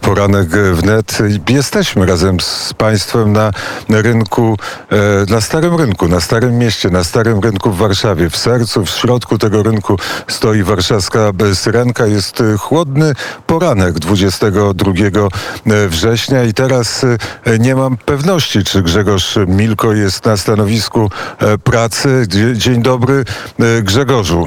poranek 0.00 0.48
wnet. 0.48 1.18
Jesteśmy 1.48 2.06
razem 2.06 2.40
z 2.40 2.74
Państwem 2.74 3.32
na 3.32 3.50
rynku, 3.88 4.56
e, 4.90 4.96
na 5.32 5.40
Starym 5.40 5.76
Rynku, 5.76 6.08
na 6.08 6.20
Starym 6.20 6.58
Mieście, 6.58 6.90
na 6.90 7.04
Starym 7.04 7.40
Rynku 7.40 7.70
w 7.70 7.76
Warszawie. 7.76 8.30
W 8.30 8.36
sercu, 8.36 8.84
w 8.84 8.90
środku 8.90 9.38
tego 9.38 9.62
rynku 9.62 9.96
stoi 10.28 10.62
warszawska 10.62 11.30
Syrenka. 11.54 12.06
Jest 12.06 12.42
chłodny 12.58 13.12
poranek 13.46 13.98
22 13.98 14.92
września 15.88 16.44
i 16.44 16.54
teraz 16.54 17.04
e, 17.04 17.58
nie 17.58 17.74
mam 17.74 17.96
pewności, 17.96 18.64
czy 18.64 18.82
Grzegorz 18.82 19.38
Milko 19.46 19.92
jest 19.92 20.24
na 20.24 20.36
stanowisku 20.36 21.10
e, 21.38 21.58
pracy. 21.58 22.26
Dzień 22.54 22.82
dobry 22.82 23.24
Grzegorzu. 23.82 24.46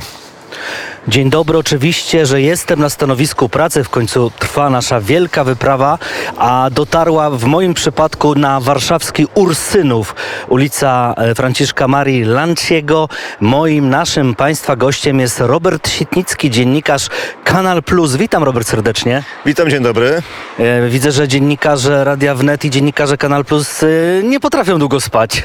Dzień 1.07 1.29
dobry, 1.29 1.57
oczywiście, 1.57 2.25
że 2.25 2.41
jestem 2.41 2.79
na 2.79 2.89
stanowisku 2.89 3.49
pracy. 3.49 3.83
W 3.83 3.89
końcu 3.89 4.31
trwa 4.39 4.70
nasza 4.70 5.02
wielka 5.02 5.43
wyprawa, 5.43 5.97
a 6.38 6.70
dotarła 6.71 7.29
w 7.29 7.43
moim 7.43 7.73
przypadku 7.73 8.35
na 8.35 8.59
warszawski 8.59 9.27
Ursynów, 9.35 10.16
ulica 10.49 11.13
e, 11.17 11.35
Franciszka 11.35 11.88
Marii 11.88 12.23
Lanciego. 12.23 13.09
Moim, 13.39 13.89
naszym 13.89 14.35
Państwa 14.35 14.76
gościem 14.76 15.20
jest 15.20 15.39
Robert 15.39 15.89
Sitnicki, 15.89 16.49
dziennikarz 16.49 17.07
Kanal 17.43 17.84
Plus. 17.84 18.15
Witam 18.15 18.43
Robert 18.43 18.67
serdecznie. 18.67 19.23
Witam, 19.45 19.70
dzień 19.70 19.84
dobry. 19.84 20.21
E, 20.59 20.90
widzę, 20.90 21.12
że 21.12 21.27
dziennikarze 21.27 22.04
Radia 22.04 22.35
Wnet 22.35 22.65
i 22.65 22.70
dziennikarze 22.70 23.17
Kanal 23.17 23.45
Plus 23.45 23.84
e, 23.84 23.88
nie 24.23 24.40
potrafią 24.40 24.79
długo 24.79 25.01
spać. 25.01 25.43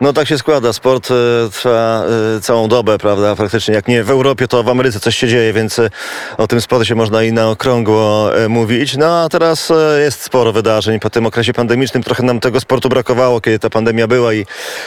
No 0.00 0.12
tak 0.12 0.28
się 0.28 0.38
składa. 0.38 0.72
Sport 0.72 1.08
trwa 1.52 2.02
całą 2.42 2.68
dobę, 2.68 2.98
prawda? 2.98 3.36
Praktycznie 3.36 3.74
jak 3.74 3.88
nie 3.88 4.04
w 4.04 4.10
Europie, 4.10 4.48
to 4.48 4.62
w 4.62 4.73
Ameryce 4.74 5.00
coś 5.00 5.16
się 5.16 5.28
dzieje, 5.28 5.52
więc 5.52 5.78
e, 5.78 5.90
o 6.38 6.46
tym 6.46 6.60
sporcie 6.60 6.94
można 6.94 7.22
i 7.22 7.32
na 7.32 7.48
okrągło 7.50 8.36
e, 8.36 8.48
mówić. 8.48 8.96
No 8.96 9.22
a 9.22 9.28
teraz 9.28 9.70
e, 9.70 10.00
jest 10.00 10.22
sporo 10.22 10.52
wydarzeń. 10.52 11.00
Po 11.00 11.10
tym 11.10 11.26
okresie 11.26 11.52
pandemicznym 11.52 12.02
trochę 12.02 12.22
nam 12.22 12.40
tego 12.40 12.60
sportu 12.60 12.88
brakowało, 12.88 13.40
kiedy 13.40 13.58
ta 13.58 13.70
pandemia 13.70 14.06
była 14.06 14.34
i 14.34 14.46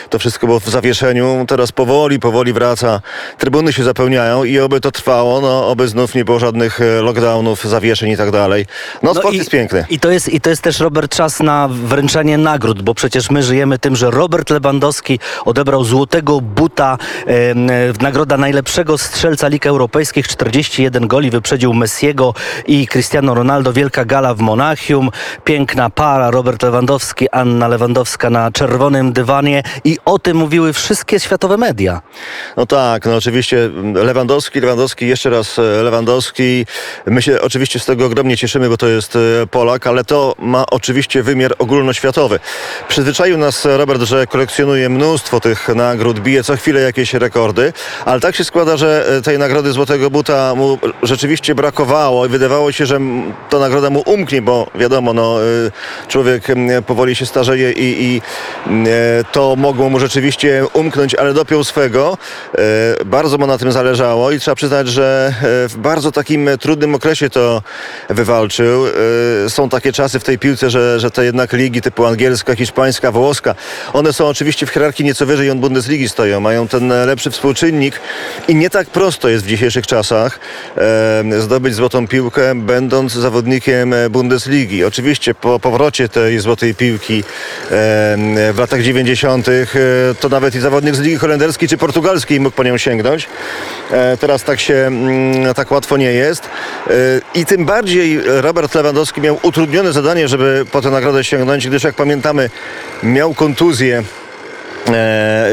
to 0.09 0.19
wszystko 0.19 0.47
było 0.47 0.59
w 0.59 0.69
zawieszeniu. 0.69 1.45
Teraz 1.47 1.71
powoli, 1.71 2.19
powoli 2.19 2.53
wraca. 2.53 3.01
Trybuny 3.37 3.73
się 3.73 3.83
zapełniają 3.83 4.43
i 4.43 4.59
oby 4.59 4.81
to 4.81 4.91
trwało, 4.91 5.41
no 5.41 5.67
oby 5.67 5.87
znów 5.87 6.15
nie 6.15 6.25
było 6.25 6.39
żadnych 6.39 6.79
lockdownów, 7.01 7.63
zawieszeń 7.63 8.09
i 8.09 8.17
tak 8.17 8.31
dalej. 8.31 8.65
No, 9.03 9.13
no 9.13 9.19
sport 9.19 9.35
i, 9.35 9.37
jest 9.37 9.49
piękny. 9.49 9.85
I 9.89 9.99
to 9.99 10.11
jest, 10.11 10.29
I 10.29 10.41
to 10.41 10.49
jest 10.49 10.61
też, 10.61 10.79
Robert, 10.79 11.15
czas 11.15 11.39
na 11.39 11.67
wręczanie 11.71 12.37
nagród, 12.37 12.81
bo 12.81 12.93
przecież 12.93 13.29
my 13.29 13.43
żyjemy 13.43 13.79
tym, 13.79 13.95
że 13.95 14.11
Robert 14.11 14.49
Lewandowski 14.49 15.19
odebrał 15.45 15.83
złotego 15.83 16.41
buta, 16.41 16.97
e, 17.27 17.55
nagroda 18.01 18.37
najlepszego 18.37 18.97
strzelca 18.97 19.47
Lig 19.47 19.65
Europejskich, 19.77 20.27
41 20.27 21.07
goli, 21.07 21.29
wyprzedził 21.29 21.73
Messiego 21.73 22.33
i 22.67 22.87
Cristiano 22.87 23.33
Ronaldo. 23.33 23.73
Wielka 23.73 24.05
gala 24.05 24.33
w 24.33 24.39
Monachium, 24.39 25.09
piękna 25.43 25.89
para, 25.89 26.31
Robert 26.31 26.63
Lewandowski, 26.63 27.29
Anna 27.29 27.67
Lewandowska 27.67 28.29
na 28.29 28.51
czerwonym 28.51 29.13
dywanie 29.13 29.63
i 29.83 29.97
o 30.05 30.19
tym 30.19 30.37
mówiły 30.37 30.73
wszystkie 30.73 31.19
światowe 31.19 31.57
media. 31.57 32.01
No 32.57 32.65
tak, 32.65 33.05
no 33.05 33.15
oczywiście 33.15 33.69
Lewandowski, 33.93 34.59
Lewandowski, 34.59 35.07
jeszcze 35.07 35.29
raz 35.29 35.59
e, 35.59 35.61
Lewandowski. 35.61 36.65
My 37.05 37.21
się 37.21 37.41
oczywiście 37.41 37.79
z 37.79 37.85
tego 37.85 38.05
ogromnie 38.05 38.37
cieszymy, 38.37 38.69
bo 38.69 38.77
to 38.77 38.87
jest 38.87 39.15
e, 39.15 39.47
Polak, 39.47 39.87
ale 39.87 40.03
to 40.03 40.35
ma 40.39 40.65
oczywiście 40.71 41.23
wymiar 41.23 41.55
ogólnoświatowy. 41.59 42.39
Przyzwyczaił 42.87 43.37
nas 43.37 43.65
Robert, 43.65 44.01
że 44.01 44.27
kolekcjonuje 44.27 44.89
mnóstwo 44.89 45.39
tych 45.39 45.69
nagród, 45.75 46.19
bije 46.19 46.43
co 46.43 46.55
chwilę 46.55 46.81
jakieś 46.81 47.13
rekordy, 47.13 47.73
ale 48.05 48.19
tak 48.19 48.35
się 48.35 48.43
składa, 48.43 48.77
że 48.77 49.05
e, 49.17 49.21
tej 49.21 49.39
nagrody 49.39 49.66
Złotego 49.71 50.09
Buta 50.09 50.55
mu 50.55 50.79
rzeczywiście 51.03 51.55
brakowało 51.55 52.25
i 52.25 52.29
wydawało 52.29 52.71
się, 52.71 52.85
że 52.85 52.99
ta 53.49 53.59
nagroda 53.59 53.89
mu 53.89 54.03
umknie, 54.05 54.41
bo 54.41 54.67
wiadomo, 54.75 55.13
no, 55.13 55.43
y, 55.43 55.71
człowiek 56.07 56.47
powoli 56.87 57.15
się 57.15 57.25
starzeje 57.25 57.71
i, 57.71 58.03
i 58.03 58.21
to 59.31 59.55
mogło 59.55 59.89
mu 59.89 59.99
rzeczywiście 59.99 60.65
umknąć, 60.73 61.15
ale 61.15 61.33
dopiął 61.33 61.63
swego. 61.63 62.17
E, 62.57 63.05
bardzo 63.05 63.37
mu 63.37 63.47
na 63.47 63.57
tym 63.57 63.71
zależało 63.71 64.31
i 64.31 64.39
trzeba 64.39 64.55
przyznać, 64.55 64.87
że 64.87 65.33
e, 65.41 65.69
w 65.69 65.77
bardzo 65.77 66.11
takim 66.11 66.49
trudnym 66.59 66.95
okresie 66.95 67.29
to 67.29 67.61
wywalczył. 68.09 68.87
E, 69.45 69.49
są 69.49 69.69
takie 69.69 69.93
czasy 69.93 70.19
w 70.19 70.23
tej 70.23 70.39
piłce, 70.39 70.69
że, 70.69 70.99
że 70.99 71.11
te 71.11 71.25
jednak 71.25 71.53
ligi 71.53 71.81
typu 71.81 72.05
angielska, 72.05 72.55
hiszpańska, 72.55 73.11
włoska, 73.11 73.55
one 73.93 74.13
są 74.13 74.27
oczywiście 74.27 74.65
w 74.65 74.69
hierarchii 74.69 75.05
nieco 75.05 75.25
wyżej 75.25 75.49
od 75.49 75.57
Bundesligi 75.57 76.09
stoją, 76.09 76.39
mają 76.39 76.67
ten 76.67 76.87
lepszy 77.05 77.31
współczynnik 77.31 77.99
i 78.47 78.55
nie 78.55 78.69
tak 78.69 78.87
prosto 78.87 79.29
jest 79.29 79.45
w 79.45 79.47
dzisiejszych 79.57 79.87
czasach 79.87 80.39
zdobyć 81.39 81.75
złotą 81.75 82.07
piłkę, 82.07 82.55
będąc 82.55 83.13
zawodnikiem 83.13 83.95
Bundesligi. 84.09 84.83
Oczywiście 84.83 85.35
po 85.35 85.59
powrocie 85.59 86.09
tej 86.09 86.39
złotej 86.39 86.75
piłki 86.75 87.23
w 88.53 88.55
latach 88.57 88.81
90. 88.81 89.47
to 90.19 90.29
nawet 90.29 90.55
i 90.55 90.59
zawodnik 90.59 90.95
z 90.95 90.99
Ligi 90.99 91.15
Holenderskiej 91.17 91.69
czy 91.69 91.77
Portugalskiej 91.77 92.39
mógł 92.39 92.55
po 92.55 92.63
nią 92.63 92.77
sięgnąć. 92.77 93.27
E, 93.91 94.17
teraz 94.17 94.43
tak 94.43 94.59
się 94.59 94.73
mm, 94.73 95.53
tak 95.53 95.71
łatwo 95.71 95.97
nie 95.97 96.11
jest. 96.11 96.43
E, 96.45 96.91
I 97.33 97.45
tym 97.45 97.65
bardziej 97.65 98.19
Robert 98.25 98.75
Lewandowski 98.75 99.21
miał 99.21 99.39
utrudnione 99.41 99.93
zadanie, 99.93 100.27
żeby 100.27 100.65
po 100.71 100.81
tę 100.81 100.89
nagrodę 100.89 101.23
sięgnąć, 101.23 101.67
gdyż 101.67 101.83
jak 101.83 101.95
pamiętamy 101.95 102.49
miał 103.03 103.33
kontuzję 103.33 104.03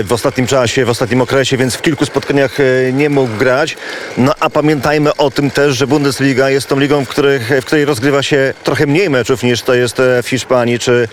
w 0.04 0.08
ostatnim 0.10 0.46
czasie, 0.46 0.84
w 0.84 0.90
ostatnim 0.90 1.20
okresie, 1.20 1.56
więc 1.56 1.74
w 1.74 1.82
kilku 1.82 2.06
spotkaniach 2.06 2.60
e, 2.60 2.92
nie 2.92 3.10
mógł 3.10 3.36
grać. 3.36 3.76
No 4.18 4.32
a 4.40 4.50
pamiętajmy 4.50 5.16
o 5.16 5.30
tym 5.30 5.50
też, 5.50 5.76
że 5.76 5.86
Bundesliga 5.86 6.50
jest 6.50 6.68
tą 6.68 6.80
ligą, 6.80 7.04
w, 7.04 7.08
których, 7.08 7.50
w 7.62 7.64
której 7.64 7.84
rozgrywa 7.84 8.22
się 8.22 8.54
trochę 8.64 8.86
mniej 8.86 9.10
meczów 9.10 9.42
niż 9.42 9.62
to 9.62 9.74
jest 9.74 10.00
e, 10.00 10.22
w 10.22 10.28
Hiszpanii 10.28 10.78
czy, 10.78 11.08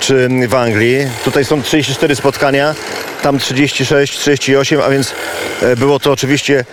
czy 0.00 0.28
w 0.48 0.54
Anglii. 0.54 1.06
Tutaj 1.24 1.44
są 1.44 1.62
34 1.62 2.16
spotkania, 2.16 2.74
tam 3.22 3.38
36, 3.38 4.18
38, 4.18 4.80
a 4.80 4.90
więc 4.90 5.14
e, 5.62 5.76
było 5.76 5.98
to 5.98 6.12
oczywiście 6.12 6.64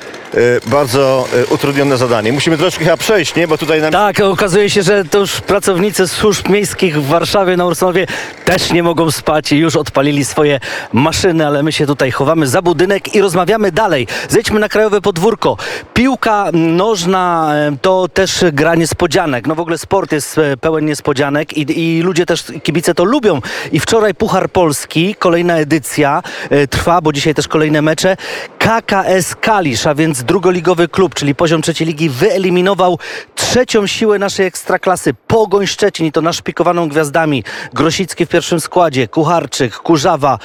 bardzo 0.66 1.28
utrudnione 1.50 1.98
zadanie. 1.98 2.32
Musimy 2.32 2.58
troszkę 2.58 2.84
chyba 2.84 2.98
przejść, 2.98 3.36
nie? 3.36 3.48
Bo 3.48 3.58
tutaj 3.58 3.82
nam... 3.82 3.92
Tak, 3.92 4.20
okazuje 4.20 4.70
się, 4.70 4.84
że 4.84 5.06
to 5.06 5.20
już 5.20 5.42
pracownicy 5.42 6.08
służb 6.08 6.50
miejskich 6.50 7.02
w 7.02 7.08
Warszawie 7.08 7.58
na 7.58 7.66
Ursonowie 7.66 8.08
też 8.46 8.72
nie 8.72 8.84
mogą 8.84 9.12
spać 9.12 9.52
i 9.52 9.58
już 9.58 9.76
odpalili 9.76 10.26
swoje 10.26 10.60
maszyny, 10.94 11.48
ale 11.48 11.64
my 11.64 11.72
się 11.72 11.86
tutaj 11.86 12.12
chowamy 12.12 12.48
za 12.48 12.62
budynek 12.62 13.16
i 13.16 13.22
rozmawiamy 13.22 13.72
dalej. 13.72 14.08
Zejdźmy 14.30 14.60
na 14.60 14.70
krajowe 14.70 15.02
podwórko. 15.02 15.58
Piłka 15.94 16.50
nożna 16.54 17.52
e, 17.56 17.78
to 17.82 18.08
też 18.08 18.46
gra 18.54 18.76
niespodzianek. 18.76 19.48
No 19.48 19.56
w 19.56 19.60
ogóle 19.60 19.78
sport 19.78 20.12
jest 20.12 20.38
e, 20.38 20.58
pełen 20.58 20.86
niespodzianek 20.86 21.58
i, 21.58 21.80
i 21.80 22.02
ludzie 22.02 22.26
też, 22.26 22.44
kibice 22.64 22.94
to 22.94 23.04
lubią. 23.04 23.42
I 23.72 23.80
wczoraj 23.80 24.14
Puchar 24.14 24.50
Polski, 24.50 25.16
kolejna 25.16 25.58
edycja 25.58 26.24
e, 26.50 26.68
trwa, 26.68 27.02
bo 27.02 27.14
dzisiaj 27.14 27.34
też 27.34 27.48
kolejne 27.48 27.82
mecze. 27.82 28.18
KKS 28.60 29.36
Kalisz, 29.36 29.88
a 29.88 29.96
więc 29.96 30.24
drugoligowy 30.24 30.88
klub, 30.88 31.16
czyli 31.16 31.36
poziom 31.36 31.62
trzeciej 31.62 31.88
ligi, 31.88 32.10
wyeliminował 32.10 33.00
trzecią 33.36 33.88
siłę 33.88 34.20
naszej 34.20 34.46
ekstraklasy. 34.46 35.14
Pogoń 35.28 35.68
Szczecin 35.68 36.06
i 36.06 36.12
to 36.12 36.22
naszpikowaną 36.22 36.90
gwiazdami. 36.90 37.44
Grosicki 37.74 38.26
w 38.26 38.30
pierwszym 38.30 38.62
składzie, 38.62 39.08
Kucharczyk, 39.08 39.76
Kurzawa, 39.76 40.40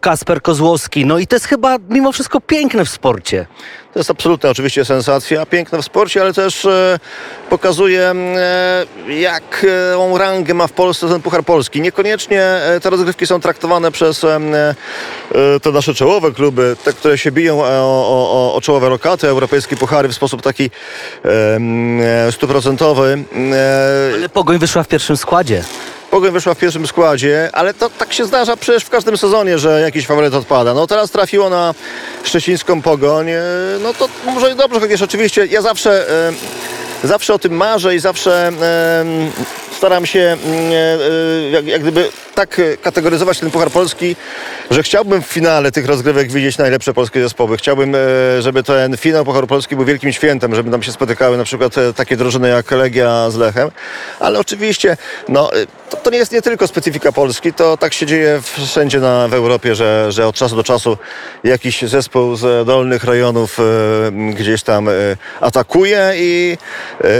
Kasper 0.00 0.42
Kozłowski. 0.42 1.06
No 1.06 1.18
i 1.18 1.26
to 1.26 1.36
jest 1.36 1.46
chyba 1.46 1.76
mimo 1.88 2.12
wszystko 2.12 2.40
piękne 2.40 2.84
w 2.84 2.88
sporcie. 2.88 3.46
To 3.94 4.00
jest 4.00 4.10
absolutna 4.10 4.50
oczywiście 4.50 4.84
sensacja, 4.84 5.46
piękna 5.46 5.78
w 5.78 5.84
sporcie, 5.84 6.20
ale 6.20 6.32
też 6.32 6.64
e, 6.64 6.98
pokazuje, 7.50 8.02
e, 8.02 8.86
jaką 9.08 10.18
rangę 10.18 10.54
ma 10.54 10.66
w 10.66 10.72
Polsce 10.72 11.08
ten 11.08 11.22
Puchar 11.22 11.44
Polski. 11.44 11.80
Niekoniecznie 11.80 12.42
e, 12.42 12.80
te 12.80 12.90
rozgrywki 12.90 13.26
są 13.26 13.40
traktowane 13.40 13.92
przez 13.92 14.24
e, 14.24 14.36
e, 14.36 15.60
te 15.60 15.70
nasze 15.70 15.94
czołowe 15.94 16.32
kluby, 16.32 16.76
te, 16.84 16.92
które 16.92 17.18
się 17.18 17.32
biją 17.32 17.60
o, 17.60 17.66
o, 17.66 18.54
o 18.54 18.60
czołowe 18.60 18.88
lokaty, 18.88 19.28
europejskie 19.28 19.76
puchary 19.76 20.08
w 20.08 20.14
sposób 20.14 20.42
taki 20.42 20.70
stuprocentowy. 22.30 23.24
ale 24.14 24.28
Pogoń 24.28 24.58
wyszła 24.58 24.82
w 24.82 24.88
pierwszym 24.88 25.16
składzie. 25.16 25.64
Pogoń 26.14 26.30
wyszła 26.30 26.54
w 26.54 26.58
pierwszym 26.58 26.86
składzie, 26.86 27.50
ale 27.52 27.74
to 27.74 27.90
tak 27.90 28.12
się 28.12 28.24
zdarza 28.24 28.56
przecież 28.56 28.84
w 28.84 28.90
każdym 28.90 29.16
sezonie, 29.16 29.58
że 29.58 29.80
jakiś 29.80 30.06
faworyt 30.06 30.34
odpada. 30.34 30.74
No 30.74 30.86
teraz 30.86 31.10
trafiło 31.10 31.50
na 31.50 31.74
szczecińską 32.24 32.82
Pogoń, 32.82 33.30
e, 33.30 33.42
no 33.82 33.94
to 33.94 34.08
może 34.26 34.54
dobrze, 34.54 34.80
chociaż 34.80 35.02
oczywiście 35.02 35.46
ja 35.46 35.62
zawsze, 35.62 36.10
e, 37.02 37.06
zawsze 37.06 37.34
o 37.34 37.38
tym 37.38 37.52
marzę 37.52 37.94
i 37.94 37.98
zawsze 37.98 38.52
staram 39.76 40.06
się 40.06 40.20
mm, 40.20 40.72
e, 41.64 41.70
jak 41.70 41.82
gdyby 41.82 42.10
tak 42.34 42.58
e, 42.58 42.76
kategoryzować 42.76 43.38
ten 43.38 43.50
Puchar 43.50 43.70
Polski, 43.70 44.16
że 44.70 44.82
chciałbym 44.82 45.22
w 45.22 45.26
finale 45.26 45.72
tych 45.72 45.86
rozgrywek 45.86 46.32
widzieć 46.32 46.58
najlepsze 46.58 46.94
polskie 46.94 47.22
zespoły. 47.22 47.56
Chciałbym, 47.56 47.94
e, 47.94 47.98
żeby 48.42 48.62
ten 48.62 48.96
finał 48.96 49.24
Pucharu 49.24 49.46
Polski 49.46 49.76
był 49.76 49.84
wielkim 49.84 50.12
świętem, 50.12 50.54
żeby 50.54 50.70
nam 50.70 50.82
się 50.82 50.92
spotykały 50.92 51.36
na 51.36 51.44
przykład 51.44 51.78
e, 51.78 51.92
takie 51.92 52.16
drużyny 52.16 52.48
jak 52.48 52.70
Legia 52.70 53.30
z 53.30 53.36
Lechem, 53.36 53.70
ale 54.20 54.38
oczywiście 54.38 54.96
no, 55.28 55.50
to, 55.90 55.96
to 55.96 56.10
nie 56.10 56.18
jest 56.18 56.32
nie 56.32 56.42
tylko 56.42 56.66
specyfika 56.66 57.12
Polski, 57.12 57.52
to 57.52 57.76
tak 57.76 57.92
się 57.92 58.06
dzieje 58.06 58.40
wszędzie 58.66 59.00
na, 59.00 59.28
w 59.28 59.34
Europie, 59.34 59.74
że, 59.74 60.12
że 60.12 60.26
od 60.26 60.34
czasu 60.34 60.56
do 60.56 60.64
czasu 60.64 60.98
jakiś 61.44 61.82
zespół 61.82 62.36
z 62.36 62.66
dolnych 62.66 63.04
rejonów 63.04 63.58
gdzieś 64.34 64.62
tam 64.62 64.88
atakuje 65.40 66.12
i 66.16 66.58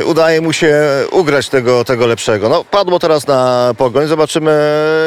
udaje 0.05 0.41
mu 0.41 0.53
się 0.53 0.83
ugrać 1.11 1.49
tego, 1.49 1.85
tego 1.85 2.07
lepszego. 2.07 2.49
No, 2.49 2.65
padło 2.65 2.99
teraz 2.99 3.27
na 3.27 3.75
pogoń, 3.79 4.07
zobaczymy 4.07 4.53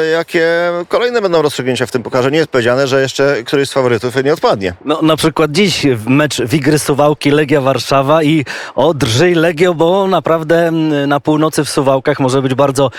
jakie 0.06 0.48
kolejne 0.88 1.22
będą 1.22 1.42
rozstrzygnięcia 1.42 1.86
w 1.86 1.90
tym 1.90 2.02
pukarze. 2.02 2.30
Nie 2.30 2.38
jest 2.38 2.50
powiedziane, 2.50 2.86
że 2.86 3.00
jeszcze 3.00 3.36
któryś 3.44 3.68
z 3.68 3.72
faworytów 3.72 4.24
nie 4.24 4.32
odpadnie. 4.32 4.74
No, 4.84 5.02
na 5.02 5.16
przykład 5.16 5.52
dziś 5.52 5.86
mecz 6.06 6.42
Wigry 6.42 6.78
Suwałki 6.78 7.30
Legia 7.30 7.60
Warszawa 7.60 8.22
i 8.22 8.44
o 8.74 8.94
drżyj 8.94 9.34
Legio, 9.34 9.74
bo 9.74 10.06
naprawdę 10.06 10.68
mm, 10.68 11.08
na 11.08 11.20
północy 11.20 11.64
w 11.64 11.70
Suwałkach 11.70 12.20
może 12.20 12.42
być 12.42 12.54
bardzo 12.54 12.90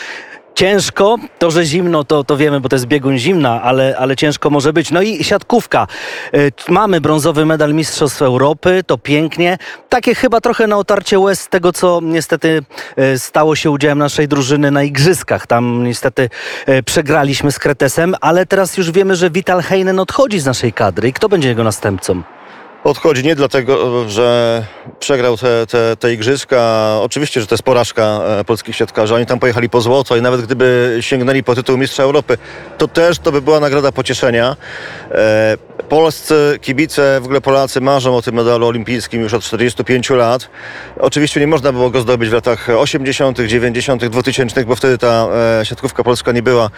Ciężko, 0.56 1.16
to 1.40 1.52
że 1.52 1.66
zimno, 1.66 2.04
to, 2.04 2.24
to 2.24 2.38
wiemy, 2.38 2.60
bo 2.60 2.70
to 2.70 2.76
jest 2.76 2.86
biegun 2.86 3.18
zimna, 3.18 3.62
ale, 3.62 3.96
ale 3.98 4.16
ciężko 4.16 4.50
może 4.50 4.74
być. 4.74 4.92
No 4.92 5.02
i 5.02 5.24
siatkówka. 5.24 5.88
Y, 6.34 6.52
Mamy 6.70 7.02
brązowy 7.02 7.46
medal 7.46 7.74
Mistrzostw 7.74 8.22
Europy, 8.22 8.84
to 8.88 8.98
pięknie. 8.98 9.58
Takie 9.90 10.16
chyba 10.16 10.42
trochę 10.42 10.68
na 10.68 10.78
otarcie 10.78 11.20
łez 11.20 11.48
tego, 11.48 11.74
co 11.74 12.00
niestety 12.04 12.62
y, 13.00 13.20
stało 13.20 13.56
się 13.56 13.72
udziałem 13.72 13.98
naszej 13.98 14.28
drużyny 14.28 14.72
na 14.72 14.84
Igrzyskach. 14.84 15.48
Tam 15.48 15.84
niestety 15.84 16.30
y, 16.70 16.84
przegraliśmy 16.84 17.52
z 17.52 17.60
Kretesem, 17.60 18.16
ale 18.22 18.46
teraz 18.46 18.78
już 18.78 18.92
wiemy, 18.92 19.16
że 19.16 19.30
Vital 19.30 19.62
Heinen 19.62 20.00
odchodzi 20.00 20.40
z 20.40 20.46
naszej 20.46 20.74
kadry. 20.74 21.08
I 21.08 21.14
kto 21.14 21.30
będzie 21.30 21.50
jego 21.50 21.64
następcą? 21.64 22.22
Odchodzi 22.84 23.24
nie 23.24 23.36
dlatego, 23.36 24.10
że 24.10 24.66
przegrał 25.00 25.38
te, 25.38 25.68
te, 25.68 25.96
te 25.96 26.14
igrzyska. 26.14 26.90
Oczywiście, 27.02 27.42
że 27.42 27.48
to 27.48 27.56
jest 27.56 27.64
porażka 27.64 28.04
e, 28.04 28.44
polskich 28.44 28.76
siatkarzy. 28.76 29.16
Oni 29.16 29.26
tam 29.26 29.40
pojechali 29.40 29.70
po 29.70 29.82
złoto 29.82 30.18
i 30.18 30.22
nawet 30.22 30.42
gdyby 30.42 30.98
sięgnęli 31.02 31.44
po 31.44 31.56
tytuł 31.56 31.78
Mistrza 31.78 32.04
Europy, 32.04 32.38
to 32.78 32.88
też 32.88 33.20
to 33.20 33.32
by 33.32 33.42
była 33.42 33.60
nagroda 33.60 33.92
pocieszenia. 33.92 34.56
E, 35.12 35.58
polscy 35.90 36.60
kibice, 36.62 37.20
w 37.22 37.24
ogóle 37.26 37.42
Polacy 37.42 37.82
marzą 37.82 38.16
o 38.16 38.22
tym 38.22 38.36
medalu 38.36 38.68
olimpijskim 38.68 39.22
już 39.22 39.34
od 39.34 39.44
45 39.44 40.10
lat. 40.10 40.50
Oczywiście 41.00 41.40
nie 41.40 41.48
można 41.48 41.72
było 41.72 41.90
go 41.90 42.02
zdobyć 42.02 42.30
w 42.30 42.34
latach 42.34 42.70
80., 42.78 43.40
90., 43.40 44.06
2000, 44.06 44.66
bo 44.66 44.76
wtedy 44.76 44.98
ta 44.98 45.28
e, 45.62 45.66
siatkówka 45.66 46.04
polska 46.04 46.32
nie 46.32 46.44
była 46.44 46.70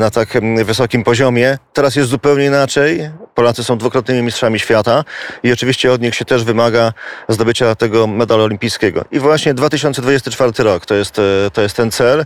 na 0.00 0.10
tak 0.10 0.36
mm, 0.36 0.64
wysokim 0.64 1.04
poziomie. 1.04 1.58
Teraz 1.72 1.96
jest 1.96 2.08
zupełnie 2.08 2.46
inaczej. 2.46 3.10
Polacy 3.40 3.64
są 3.64 3.78
dwukrotnymi 3.78 4.22
mistrzami 4.22 4.58
świata 4.58 5.04
i 5.42 5.52
oczywiście 5.52 5.92
od 5.92 6.00
nich 6.00 6.14
się 6.14 6.24
też 6.24 6.44
wymaga 6.44 6.92
zdobycia 7.28 7.74
tego 7.74 8.06
medalu 8.06 8.44
olimpijskiego. 8.44 9.04
I 9.10 9.18
właśnie 9.18 9.54
2024 9.54 10.52
rok 10.58 10.86
to 10.86 10.94
jest, 10.94 11.18
e, 11.18 11.22
to 11.52 11.62
jest 11.62 11.76
ten 11.76 11.90
cel. 11.90 12.24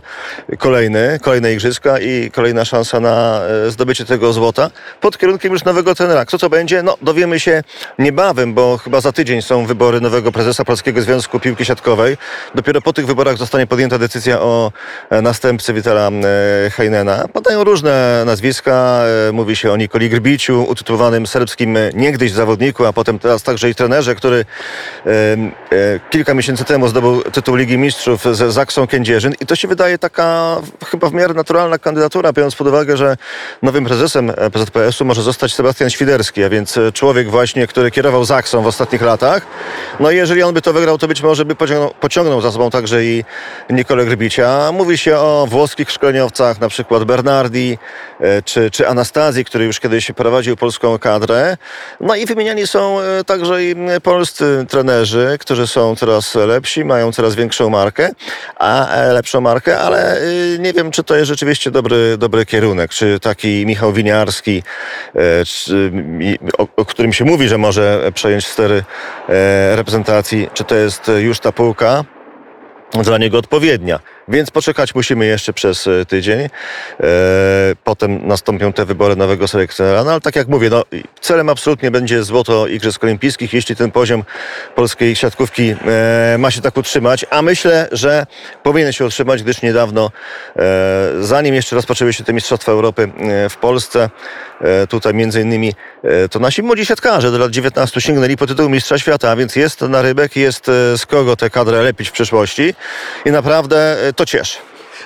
Kolejny, 0.57 1.19
kolejne 1.21 1.53
igrzyska 1.53 1.99
i 1.99 2.31
kolejna 2.31 2.65
szansa 2.65 2.99
na 2.99 3.41
e, 3.67 3.71
zdobycie 3.71 4.05
tego 4.05 4.33
złota 4.33 4.69
pod 5.01 5.17
kierunkiem 5.17 5.53
już 5.53 5.63
nowego 5.63 5.95
trenera. 5.95 6.25
Kto 6.25 6.37
co 6.37 6.49
będzie? 6.49 6.83
No 6.83 6.97
dowiemy 7.01 7.39
się 7.39 7.63
niebawem, 7.99 8.53
bo 8.53 8.77
chyba 8.77 9.01
za 9.01 9.11
tydzień 9.11 9.41
są 9.41 9.65
wybory 9.65 10.01
nowego 10.01 10.31
prezesa 10.31 10.65
Polskiego 10.65 11.01
Związku 11.01 11.39
Piłki 11.39 11.65
Siatkowej. 11.65 12.17
Dopiero 12.55 12.81
po 12.81 12.93
tych 12.93 13.05
wyborach 13.05 13.37
zostanie 13.37 13.67
podjęta 13.67 13.97
decyzja 13.97 14.41
o 14.41 14.71
e, 15.09 15.21
następcy 15.21 15.73
Witala 15.73 16.11
Heinena. 16.71 17.27
Padają 17.33 17.63
różne 17.63 18.23
nazwiska. 18.25 19.01
Mówi 19.33 19.55
się 19.55 19.71
o 19.71 19.77
Nikoli 19.77 20.09
Grbiciu, 20.09 20.63
utytułowanym 20.63 21.04
serbskim 21.25 21.77
e, 21.77 21.91
niegdyś 21.93 22.31
zawodniku, 22.31 22.85
a 22.85 22.93
potem 22.93 23.19
teraz 23.19 23.43
także 23.43 23.69
i 23.69 23.75
trenerze, 23.75 24.15
który 24.15 24.45
e, 25.05 25.11
e, 25.11 25.99
kilka 26.09 26.33
miesięcy 26.33 26.63
temu 26.63 26.87
zdobył 26.87 27.21
tytuł 27.21 27.55
Ligi 27.55 27.77
Mistrzów 27.77 28.23
z 28.35 28.53
Zaksą 28.53 28.87
Kędzierzyn 28.87 29.33
i 29.41 29.45
to 29.45 29.55
się 29.55 29.67
wydaje 29.67 29.97
taka 29.97 30.57
chyba 30.85 31.09
w 31.09 31.13
miarę 31.13 31.33
naturalna 31.33 31.77
kandydatura, 31.77 32.33
biorąc 32.33 32.55
pod 32.55 32.67
uwagę, 32.67 32.97
że 32.97 33.17
nowym 33.61 33.85
prezesem 33.85 34.29
e, 34.29 34.49
PZPS-u 34.49 35.05
może 35.05 35.21
zostać 35.21 35.53
Sebastian 35.53 35.89
Świderski, 35.89 36.43
a 36.43 36.49
więc 36.49 36.77
e, 36.77 36.91
człowiek 36.91 37.29
właśnie, 37.29 37.67
który 37.67 37.91
kierował 37.91 38.25
Zaksą 38.25 38.61
w 38.61 38.67
ostatnich 38.67 39.01
latach. 39.01 39.47
No 39.99 40.11
i 40.11 40.15
jeżeli 40.15 40.43
on 40.43 40.53
by 40.53 40.61
to 40.61 40.73
wygrał, 40.73 40.97
to 40.97 41.07
być 41.07 41.21
może 41.21 41.45
by 41.45 41.55
pociągnął, 41.55 41.93
pociągnął 41.99 42.41
za 42.41 42.51
sobą 42.51 42.69
także 42.69 43.05
i 43.05 43.23
Nikolę 43.69 44.05
Grbicia. 44.05 44.71
Mówi 44.71 44.97
się 44.97 45.17
o 45.17 45.47
włoskich 45.49 45.91
szkoleniowcach, 45.91 46.59
na 46.59 46.69
przykład 46.69 47.03
Bernardi 47.03 47.77
czy, 48.45 48.71
czy 48.71 48.87
Anastazji, 48.87 49.45
który 49.45 49.65
już 49.65 49.79
kiedyś 49.79 50.11
prowadził 50.11 50.57
polską 50.57 50.84
kadrę. 50.99 51.57
No 52.01 52.15
i 52.15 52.25
wymieniani 52.25 52.67
są 52.67 52.99
e, 52.99 53.23
także 53.23 53.63
i 53.63 53.75
polscy 54.03 54.65
trenerzy, 54.69 55.37
którzy 55.39 55.67
są 55.67 55.95
coraz 55.95 56.35
lepsi, 56.35 56.85
mają 56.85 57.11
coraz 57.11 57.35
większą 57.35 57.69
markę, 57.69 58.09
a 58.55 58.89
e, 58.89 59.13
lepszą 59.13 59.41
markę, 59.41 59.79
ale 59.79 60.21
y, 60.21 60.57
nie 60.59 60.73
wiem, 60.73 60.91
czy 60.91 61.03
to 61.03 61.15
jest 61.15 61.27
rzeczywiście 61.27 61.71
dobry, 61.71 62.17
dobry 62.17 62.45
kierunek. 62.45 62.91
Czy 62.91 63.19
taki 63.19 63.65
Michał 63.65 63.93
Winiarski, 63.93 64.63
e, 65.15 65.45
czy, 65.45 65.91
o, 66.57 66.67
o 66.75 66.85
którym 66.85 67.13
się 67.13 67.25
mówi, 67.25 67.47
że 67.47 67.57
może 67.57 68.11
przejąć 68.13 68.47
stery 68.47 68.83
reprezentacji, 69.75 70.49
czy 70.53 70.63
to 70.63 70.75
jest 70.75 71.11
już 71.17 71.39
ta 71.39 71.51
półka? 71.51 72.03
dla 73.03 73.17
niego 73.17 73.37
odpowiednia. 73.37 73.99
Więc 74.27 74.51
poczekać 74.51 74.95
musimy 74.95 75.25
jeszcze 75.25 75.53
przez 75.53 75.87
e, 75.87 76.05
tydzień. 76.05 76.39
E, 76.39 76.49
potem 77.83 78.27
nastąpią 78.27 78.73
te 78.73 78.85
wybory 78.85 79.15
nowego 79.15 79.47
selekcjonera. 79.47 80.03
No 80.03 80.11
ale 80.11 80.21
tak 80.21 80.35
jak 80.35 80.47
mówię, 80.47 80.69
no, 80.69 80.83
celem 81.21 81.49
absolutnie 81.49 81.91
będzie 81.91 82.23
złoto 82.23 82.67
Igrzysk 82.67 83.03
Olimpijskich, 83.03 83.53
jeśli 83.53 83.75
ten 83.75 83.91
poziom 83.91 84.23
polskiej 84.75 85.15
siatkówki 85.15 85.75
e, 85.85 86.37
ma 86.37 86.51
się 86.51 86.61
tak 86.61 86.77
utrzymać. 86.77 87.25
A 87.29 87.41
myślę, 87.41 87.87
że 87.91 88.25
powinien 88.63 88.93
się 88.93 89.05
utrzymać, 89.05 89.43
gdyż 89.43 89.61
niedawno, 89.61 90.11
zanim 91.19 91.55
jeszcze 91.55 91.75
rozpoczęły 91.75 92.13
się 92.13 92.23
te 92.23 92.33
Mistrzostwa 92.33 92.71
Europy 92.71 93.11
w 93.49 93.57
Polsce, 93.57 94.09
tutaj 94.89 95.13
między 95.13 95.41
innymi 95.41 95.73
to 96.31 96.39
nasi 96.39 96.63
młodzi 96.63 96.85
siatkarze 96.85 97.31
do 97.31 97.37
lat 97.37 97.51
19 97.51 98.01
sięgnęli 98.01 98.37
po 98.37 98.47
tytuł 98.47 98.69
Mistrza 98.69 98.99
Świata, 98.99 99.35
więc 99.35 99.55
jest 99.55 99.81
na 99.81 100.01
rybek, 100.01 100.35
jest 100.35 100.65
z 100.97 101.05
kogo 101.05 101.35
tę 101.35 101.49
kadrę 101.49 101.81
lepić 101.81 102.09
w 102.09 102.11
przyszłości 102.11 102.73
i 103.25 103.31
naprawdę 103.31 103.97
to 104.15 104.25
cieszy. 104.25 104.57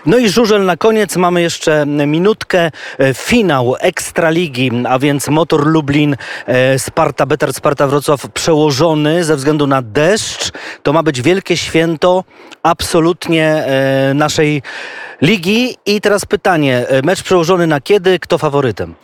No 0.05 0.17
i 0.17 0.29
żużel 0.29 0.65
na 0.65 0.77
koniec, 0.77 1.15
mamy 1.15 1.41
jeszcze 1.41 1.85
minutkę. 1.85 2.71
E, 2.99 3.13
Finał 3.13 3.75
Ekstraligi, 3.79 4.71
a 4.89 4.99
więc 4.99 5.27
Motor 5.27 5.67
Lublin, 5.67 6.15
e, 6.45 6.79
Sparta, 6.79 7.25
Betar 7.25 7.53
Sparta 7.53 7.87
Wrocław 7.87 8.27
przełożony 8.33 9.23
ze 9.23 9.35
względu 9.35 9.67
na 9.67 9.81
deszcz. 9.81 10.51
To 10.83 10.93
ma 10.93 11.03
być 11.03 11.21
wielkie 11.21 11.57
święto 11.57 12.23
absolutnie 12.63 13.45
e, 13.45 14.13
naszej 14.13 14.61
ligi. 15.21 15.75
I 15.85 16.01
teraz 16.01 16.25
pytanie, 16.25 16.85
mecz 17.03 17.23
przełożony 17.23 17.67
na 17.67 17.81
kiedy, 17.81 18.19
kto 18.19 18.37
faworytem? 18.37 18.95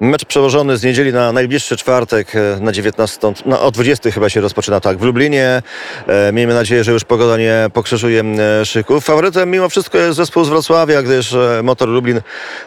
Mecz 0.00 0.24
przełożony 0.24 0.76
z 0.76 0.82
niedzieli 0.82 1.12
na 1.12 1.32
najbliższy 1.32 1.76
czwartek 1.76 2.36
e, 2.36 2.58
na 2.60 2.72
19, 2.72 3.32
no, 3.46 3.62
o 3.62 3.70
20 3.70 4.10
chyba 4.10 4.28
się 4.28 4.40
rozpoczyna 4.40 4.80
tak 4.80 4.98
w 4.98 5.02
Lublinie. 5.02 5.62
E, 6.06 6.32
miejmy 6.32 6.54
nadzieję, 6.54 6.84
że 6.84 6.92
już 6.92 7.04
pogoda 7.04 7.36
nie 7.36 7.66
pokrzyżuje 7.72 8.24
e, 8.60 8.66
szyków. 8.66 9.04
Faworytem 9.04 9.50
mimo 9.50 9.68
wszystko 9.68 9.98
jest 9.98 10.16
zespół 10.16 10.44
z 10.44 10.48
Wrocławia, 10.48 11.02
gdyż 11.02 11.36
Motor 11.62 11.88
Lublin 11.88 12.20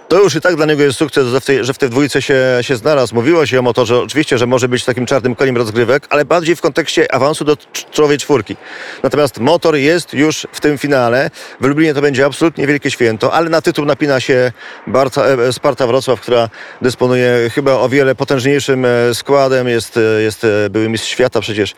to 0.08 0.20
już 0.24 0.36
i 0.36 0.42
tak 0.42 0.56
dla 0.56 0.66
niego 0.66 0.84
jest 0.84 0.98
sukces, 0.98 1.28
że 1.28 1.42
w 1.42 1.46
tej, 1.46 1.66
że 1.66 1.74
w 1.74 1.78
tej 1.78 1.90
dwójce 1.90 2.22
się, 2.22 2.36
się 2.62 2.76
znalazł. 2.76 3.16
Mówiło 3.16 3.46
się 3.46 3.60
o 3.60 3.62
Motorze 3.62 4.00
oczywiście, 4.00 4.38
że 4.38 4.48
może 4.48 4.68
być 4.68 4.86
takim 4.86 5.06
czarnym 5.06 5.36
koniem 5.36 5.58
rozgrywek, 5.58 6.08
ale 6.10 6.26
bardziej 6.26 6.56
w 6.56 6.62
kontekście 6.62 7.14
awansu 7.14 7.46
do 7.46 7.54
cz- 7.56 7.90
czołowej 7.92 8.18
czwórki. 8.18 8.56
Natomiast 9.04 9.40
Motor 9.40 9.76
jest 9.76 10.14
już 10.14 10.48
w 10.52 10.60
tym 10.60 10.78
finale. 10.78 11.30
W 11.62 11.66
Lublinie 11.66 11.94
to 11.94 12.02
będzie 12.02 12.26
absolutnie 12.26 12.68
wielkie 12.68 12.92
święto, 12.92 13.34
ale 13.34 13.50
na 13.50 13.62
tytuł 13.62 13.86
napina 13.86 14.20
się 14.20 14.52
Barca, 14.88 15.24
Sparta 15.52 15.88
Wrocław, 15.88 16.22
która 16.22 16.50
dysponuje 16.82 17.21
chyba 17.54 17.74
o 17.74 17.90
wiele 17.90 18.16
potężniejszym 18.16 18.86
e, 18.86 19.14
składem. 19.14 19.68
Jest, 19.68 19.98
e, 19.98 20.22
jest 20.22 20.44
e, 20.44 20.70
były 20.70 20.90
mistrz 20.90 21.10
świata 21.10 21.42
przecież 21.42 21.76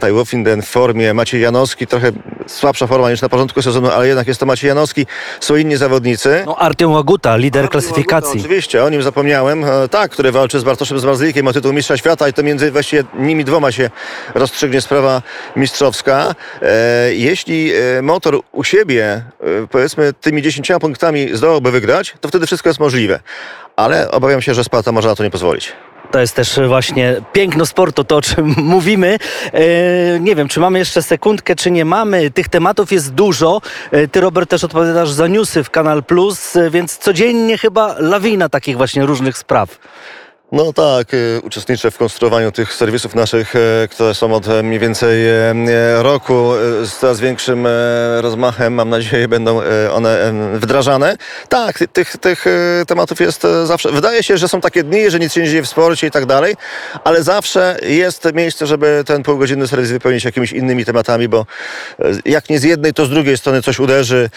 Tai 0.00 0.12
Wofinden 0.12 0.62
w 0.62 0.68
formie. 0.68 1.14
Maciej 1.14 1.40
Janowski, 1.40 1.86
trochę 1.86 2.12
słabsza 2.46 2.86
forma 2.86 3.10
niż 3.10 3.22
na 3.22 3.28
początku 3.28 3.62
sezonu, 3.62 3.90
ale 3.90 4.06
jednak 4.08 4.26
jest 4.26 4.40
to 4.40 4.46
Maciej 4.46 4.68
Janowski. 4.68 5.06
Są 5.40 5.56
inni 5.56 5.76
zawodnicy. 5.76 6.42
No 6.46 6.56
Artyom 6.56 6.92
Łaguta, 6.92 7.36
lider 7.36 7.68
klasyfikacji. 7.68 8.40
Oczywiście, 8.40 8.84
o 8.84 8.90
nim 8.90 9.02
zapomniałem. 9.02 9.64
Tak, 9.90 10.10
który 10.10 10.32
walczy 10.32 10.60
z 10.60 10.64
Bartoszem 10.64 10.98
Zmarzlikiem 10.98 11.48
o 11.48 11.52
tytuł 11.52 11.72
mistrza 11.72 11.96
świata 11.96 12.28
i 12.28 12.32
to 12.32 12.42
między 12.42 12.70
właściwie 12.70 13.04
nimi 13.18 13.44
dwoma 13.44 13.72
się 13.72 13.90
rozstrzygnie 14.34 14.80
sprawa 14.80 15.22
mistrzowska. 15.56 16.34
Jeśli 17.10 17.72
motor 18.02 18.40
u 18.52 18.64
siebie, 18.64 19.22
powiedzmy, 19.70 20.12
tymi 20.12 20.42
10 20.42 20.72
punktami 20.80 21.28
zdołałby 21.32 21.70
wygrać, 21.70 22.14
to 22.20 22.28
wtedy 22.28 22.46
wszystko 22.46 22.68
jest 22.68 22.80
możliwe. 22.80 23.20
Ale 23.76 24.10
obawiam 24.10 24.42
się, 24.42 24.54
że 24.54 24.64
Sparta 24.72 24.92
może 24.92 25.08
na 25.08 25.14
to 25.14 25.24
nie 25.24 25.30
pozwolić. 25.30 25.72
To 26.10 26.20
jest 26.20 26.36
też 26.36 26.60
właśnie 26.68 27.16
piękno 27.32 27.66
sportu, 27.66 28.04
to 28.04 28.16
o 28.16 28.22
czym 28.22 28.54
mówimy. 28.76 29.18
E, 29.52 30.20
nie 30.20 30.36
wiem, 30.36 30.48
czy 30.48 30.60
mamy 30.60 30.78
jeszcze 30.78 31.02
sekundkę, 31.02 31.56
czy 31.56 31.70
nie 31.70 31.84
mamy. 31.84 32.30
Tych 32.30 32.48
tematów 32.48 32.92
jest 32.92 33.14
dużo. 33.14 33.60
E, 33.90 34.08
ty, 34.08 34.20
Robert, 34.20 34.50
też 34.50 34.64
odpowiadasz 34.64 35.10
za 35.10 35.26
newsy 35.26 35.64
w 35.64 35.70
Kanal 35.70 36.04
Plus, 36.04 36.56
e, 36.56 36.70
więc 36.70 36.98
codziennie 36.98 37.58
chyba 37.58 37.94
lawina 37.98 38.48
takich 38.48 38.76
właśnie 38.76 39.06
różnych 39.06 39.38
spraw. 39.38 39.78
No 40.52 40.72
tak, 40.72 41.14
y, 41.14 41.40
uczestniczę 41.44 41.90
w 41.90 41.98
konstruowaniu 41.98 42.52
tych 42.52 42.72
serwisów 42.72 43.14
naszych, 43.14 43.56
e, 43.56 43.88
które 43.90 44.14
są 44.14 44.34
od 44.34 44.48
e, 44.48 44.62
mniej 44.62 44.78
więcej 44.78 45.18
roku 45.98 46.50
z 46.84 46.92
coraz 46.92 47.20
większym 47.20 47.66
rozmachem. 48.20 48.74
Mam 48.74 48.88
nadzieję, 48.88 49.28
będą 49.28 49.60
one 49.92 50.32
wdrażane. 50.54 51.16
Tak, 51.48 51.78
ty- 51.78 51.88
tych, 51.88 52.16
tych 52.16 52.44
tematów 52.86 53.20
jest 53.20 53.46
zawsze. 53.64 53.92
Wydaje 53.92 54.22
się, 54.22 54.36
że 54.36 54.48
są 54.48 54.60
takie 54.60 54.82
dni, 54.82 55.10
że 55.10 55.18
nic 55.18 55.32
się 55.32 55.40
nie 55.40 55.48
dzieje 55.48 55.62
w 55.62 55.68
sporcie 55.68 56.06
i 56.06 56.10
tak 56.10 56.26
dalej, 56.26 56.56
ale 57.04 57.22
zawsze 57.22 57.78
jest 57.82 58.28
miejsce, 58.34 58.66
żeby 58.66 59.02
ten 59.06 59.22
półgodzinny 59.22 59.68
serwis 59.68 59.90
wypełnić 59.90 60.24
jakimiś 60.24 60.52
innymi 60.52 60.84
tematami, 60.84 61.28
bo 61.28 61.46
jak 62.24 62.50
nie 62.50 62.58
z 62.58 62.62
jednej, 62.62 62.94
to 62.94 63.06
z 63.06 63.10
drugiej 63.10 63.38
strony 63.38 63.62
coś 63.62 63.80
uderzy, 63.80 64.30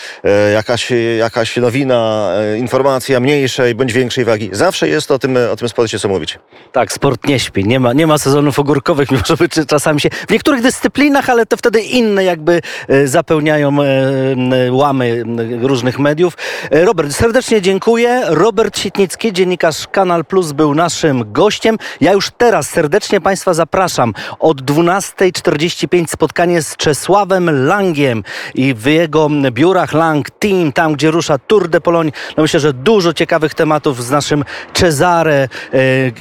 jakaś, 0.53 0.91
jakaś 1.19 1.57
nowina, 1.57 2.31
informacja 2.57 3.19
mniejszej 3.19 3.75
bądź 3.75 3.93
większej 3.93 4.25
wagi. 4.25 4.49
Zawsze 4.51 4.89
jest 4.89 5.11
o 5.11 5.19
tym, 5.19 5.37
o 5.51 5.55
tym 5.55 5.69
sporcie 5.69 5.99
co 6.05 6.09
mówić. 6.09 6.39
Tak, 6.71 6.91
sport 6.91 7.27
nie 7.27 7.39
śpi. 7.39 7.65
Nie 7.65 7.79
ma, 7.79 7.93
nie 7.93 8.07
ma 8.07 8.17
sezonów 8.17 8.59
ogórkowych, 8.59 9.11
mimo 9.11 9.23
że 9.25 9.65
czasami 9.65 10.01
się 10.01 10.09
w 10.09 10.31
niektórych 10.31 10.61
dyscyplinach, 10.61 11.29
ale 11.29 11.45
to 11.45 11.57
wtedy 11.57 11.81
inne 11.81 12.23
jakby 12.23 12.61
e, 12.87 13.07
zapełniają 13.07 13.77
e, 13.81 14.71
łamy 14.71 15.23
różnych 15.61 15.99
mediów. 15.99 16.37
E, 16.71 16.85
Robert, 16.85 17.11
serdecznie 17.11 17.61
dziękuję. 17.61 18.21
Robert 18.27 18.79
Sitnicki, 18.79 19.33
dziennikarz 19.33 19.87
Kanal 19.87 20.25
Plus 20.25 20.51
był 20.51 20.75
naszym 20.75 21.33
gościem. 21.33 21.77
Ja 22.01 22.13
już 22.13 22.31
teraz 22.37 22.69
serdecznie 22.69 23.21
Państwa 23.21 23.53
zapraszam. 23.53 24.13
Od 24.39 24.61
12.45 24.61 26.07
spotkanie 26.07 26.61
z 26.61 26.77
Czesławem 26.77 27.65
Langiem 27.67 28.23
i 28.55 28.73
w 28.73 28.85
jego 28.85 29.29
biurach 29.51 29.93
Lang 29.93 30.29
Team, 30.29 30.71
tam 30.71 30.93
gdzie 30.93 31.11
rusza 31.11 31.37
Tour 31.37 31.69
de 31.69 31.81
Pologne. 31.81 32.11
No 32.37 32.43
myślę, 32.43 32.59
że 32.59 32.73
dużo 32.73 33.13
ciekawych 33.13 33.53
tematów 33.53 34.03
z 34.03 34.11
naszym 34.11 34.43
Cezare, 34.73 35.47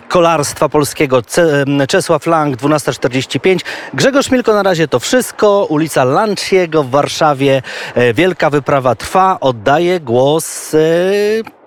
kolarstwa 0.09 0.69
polskiego. 0.69 1.23
Ce, 1.23 1.65
Czesław 1.89 2.27
Lang, 2.27 2.57
12.45. 2.57 3.59
Grzegorz 3.95 4.31
Milko 4.31 4.55
na 4.55 4.63
razie 4.63 4.89
to 4.89 4.99
wszystko. 5.01 5.67
Ulica 5.69 6.05
Lanciego 6.05 6.83
w 6.83 6.91
Warszawie. 6.91 7.63
E, 7.95 8.15
Wielka 8.15 8.51
wyprawa 8.51 8.95
trwa. 8.95 9.39
Oddaję 9.41 10.01
głos 10.01 10.77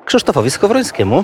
Krzysztofowi 0.07 0.51
Skowrońskiemu. 0.51 1.15